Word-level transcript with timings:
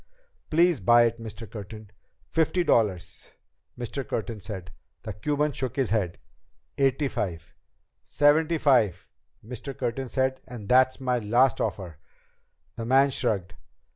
"Please 0.49 0.79
buy 0.79 1.03
it, 1.03 1.19
Mr. 1.19 1.47
Curtin." 1.47 1.91
"Fifty 2.31 2.63
dollars," 2.63 3.33
Mr. 3.77 4.03
Curtin 4.03 4.39
said. 4.39 4.71
The 5.03 5.13
Cuban 5.13 5.51
shook 5.51 5.75
his 5.75 5.91
head. 5.91 6.17
"Eighty 6.79 7.07
five." 7.07 7.53
"Seventy 8.03 8.57
five," 8.57 9.11
Mr. 9.45 9.77
Curtin 9.77 10.09
said, 10.09 10.41
"and 10.47 10.67
that's 10.67 10.99
my 10.99 11.19
last 11.19 11.61
offer." 11.61 11.99
The 12.77 12.85
man 12.87 13.11
shrugged. 13.11 13.53